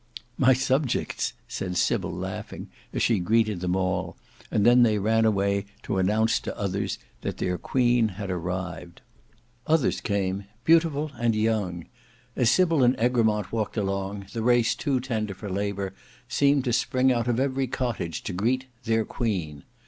"My 0.35 0.53
subjects," 0.53 1.33
said 1.47 1.77
Sybil 1.77 2.11
laughing, 2.11 2.69
as 2.91 3.03
she 3.03 3.19
greeted 3.19 3.59
them 3.59 3.75
all; 3.75 4.17
and 4.49 4.65
then 4.65 4.81
they 4.81 4.97
ran 4.97 5.25
away 5.25 5.65
to 5.83 5.99
announce 5.99 6.39
to 6.39 6.57
others 6.57 6.97
that 7.21 7.37
their 7.37 7.55
queen 7.59 8.07
had 8.07 8.31
arrived. 8.31 9.03
Others 9.67 10.01
came: 10.01 10.45
beautiful 10.65 11.11
and 11.19 11.35
young. 11.35 11.85
As 12.35 12.49
Sybil 12.49 12.83
and 12.83 12.97
Egremont 12.99 13.51
walked 13.51 13.77
along, 13.77 14.25
the 14.33 14.41
race 14.41 14.73
too 14.73 14.99
tender 14.99 15.35
for 15.35 15.51
labour, 15.51 15.93
seemed 16.27 16.63
to 16.63 16.73
spring 16.73 17.11
out 17.13 17.27
of 17.27 17.39
every 17.39 17.67
cottage 17.67 18.23
to 18.23 18.33
greet 18.33 18.65
"their 18.85 19.05
queen." 19.05 19.65